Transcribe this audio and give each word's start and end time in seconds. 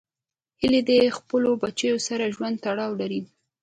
هیلۍ 0.61 0.81
د 0.89 0.91
خپلو 1.17 1.49
بچو 1.63 1.91
سره 2.07 2.25
ژور 2.35 2.53
تړاو 2.63 2.91
لري 3.01 3.21